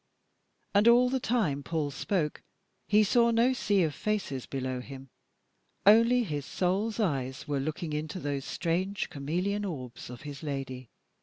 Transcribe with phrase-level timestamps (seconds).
[0.73, 2.41] And all the time Paul spoke
[2.87, 5.09] he saw no sea of faces below him
[5.85, 10.89] only his soul's eyes were looking into those strange chameleon orbs of his lady.